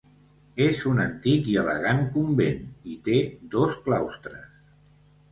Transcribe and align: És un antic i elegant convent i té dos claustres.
És 0.67 0.79
un 0.91 1.01
antic 1.01 1.49
i 1.51 1.57
elegant 1.63 1.99
convent 2.15 2.63
i 2.93 2.97
té 3.09 3.19
dos 3.57 3.75
claustres. 3.85 4.81